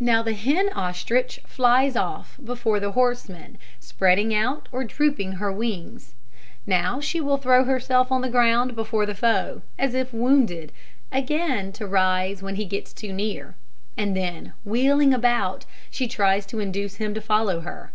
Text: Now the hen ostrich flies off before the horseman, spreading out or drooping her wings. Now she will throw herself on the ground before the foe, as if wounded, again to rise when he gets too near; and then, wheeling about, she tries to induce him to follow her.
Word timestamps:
Now 0.00 0.22
the 0.22 0.32
hen 0.32 0.70
ostrich 0.70 1.38
flies 1.46 1.96
off 1.96 2.38
before 2.42 2.80
the 2.80 2.92
horseman, 2.92 3.58
spreading 3.78 4.34
out 4.34 4.70
or 4.72 4.84
drooping 4.84 5.32
her 5.32 5.52
wings. 5.52 6.14
Now 6.64 6.98
she 6.98 7.20
will 7.20 7.36
throw 7.36 7.64
herself 7.64 8.10
on 8.10 8.22
the 8.22 8.30
ground 8.30 8.74
before 8.74 9.04
the 9.04 9.14
foe, 9.14 9.60
as 9.78 9.92
if 9.92 10.14
wounded, 10.14 10.72
again 11.12 11.72
to 11.72 11.86
rise 11.86 12.42
when 12.42 12.54
he 12.54 12.64
gets 12.64 12.94
too 12.94 13.12
near; 13.12 13.54
and 13.98 14.16
then, 14.16 14.54
wheeling 14.64 15.12
about, 15.12 15.66
she 15.90 16.08
tries 16.08 16.46
to 16.46 16.58
induce 16.60 16.94
him 16.94 17.12
to 17.12 17.20
follow 17.20 17.60
her. 17.60 17.92